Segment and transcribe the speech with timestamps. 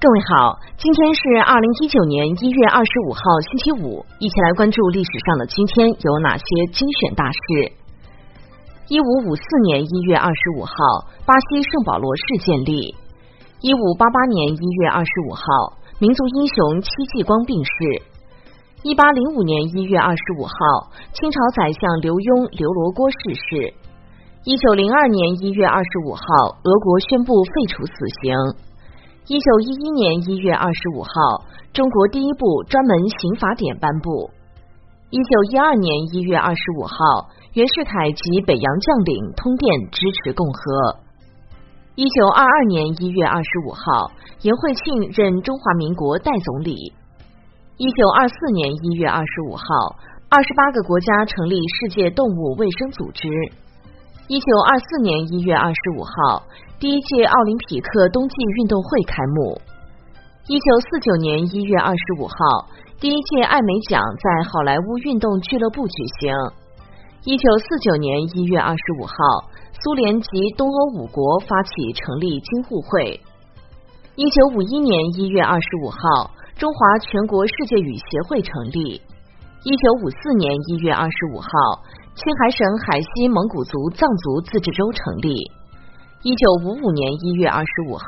[0.00, 3.20] 各位好，今天是二零一九年一月二十五号，
[3.52, 7.36] 星期五，一起来关注历史上的今天有哪些精选大事。
[8.88, 10.72] 一五五四年一月二十五号，
[11.26, 12.96] 巴西圣保罗市建立。
[13.60, 15.44] 一五八八年一月二十五号，
[15.98, 17.70] 民族英雄戚继光病逝。
[18.82, 23.74] 一八零五年一月二十五号，清朝宰相刘墉刘罗锅逝世。
[24.48, 26.24] 一九零二年一月二十五号，
[26.64, 27.92] 俄国宣布废除死
[28.24, 28.69] 刑。
[29.30, 34.28] 一九一一年一月二十五号，中国第一部专门刑法典颁布。
[35.10, 40.98] 一九一二年一月二十五号，袁世凯及北洋将领通电支持共和。
[41.94, 44.10] 一九二二年一月二十五号，
[44.42, 46.92] 颜惠庆任中华民国代总理。
[47.76, 49.62] 一九二四年一月二十五号，
[50.28, 53.28] 二十八个国家成立世界动物卫生组织。
[54.30, 56.46] 一九二四年一月二十五号，
[56.78, 59.60] 第一届奥林匹克冬季运动会开幕。
[60.46, 62.36] 一九四九年一月二十五号，
[63.00, 66.32] 第一届艾美奖在好莱坞运动俱乐部举行。
[67.24, 69.14] 一九四九年一月二十五号，
[69.82, 73.20] 苏联及东欧五国发起成立京沪会。
[74.14, 79.02] 一九五一年一月二十五号，中华全国世界语协会成立。
[79.64, 81.50] 一九五四年一月二十五号。
[82.20, 85.50] 青海省海西蒙古族藏族自治州成立。
[86.22, 88.04] 一九五五年一月二十五号，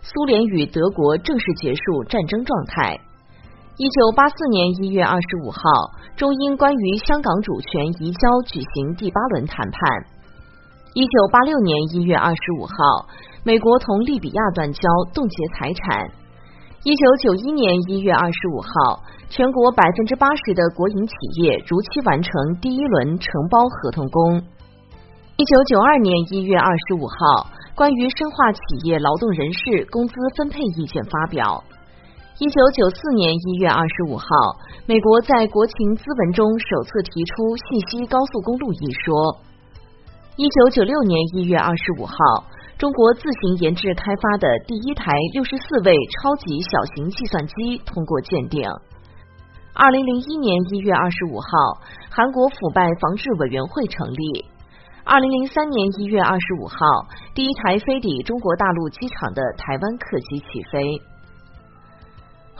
[0.00, 2.98] 苏联与德国正式结束战争状态。
[3.76, 5.60] 一九八四年一月二十五号，
[6.16, 9.80] 中英关于香港主权移交举行第八轮谈判。
[10.94, 12.72] 一九八六年一月二十五号，
[13.44, 14.80] 美国同利比亚断交，
[15.12, 16.10] 冻结财产。
[16.82, 24.42] 一九九一年一月二十五号，全国百分之八十的国营企业如期完成第一轮承包合同工。
[25.36, 31.62] 一九九二年一月二十五号，关于深化企业劳动人事工资分配意见发表。
[32.38, 34.24] 一九九四年一月二十五号，
[34.86, 39.36] 美国在国情咨文中首次提出信息高速公路一说。
[40.36, 42.16] 一九九六年一月二十五号。
[42.80, 48.66] 中国自行研制开发的第一台六十四位超级小型计算机通过鉴定。
[49.74, 51.48] 二零零一年一月二十五号，
[52.08, 54.46] 韩国腐败防治委员会成立。
[55.04, 56.78] 二零零三年一月二十五号，
[57.34, 61.02] 第一台飞抵中国大陆机场的台湾客机起飞。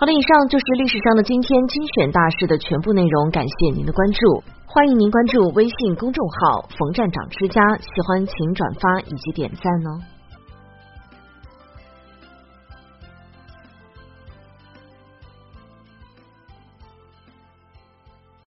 [0.00, 4.42] 好的，以上就是历史上的今天精选大事的全部内容，感谢您的关注。
[4.64, 10.00] 欢迎您关注微信公众号“冯站长之家”，喜欢请转发以及点赞哦。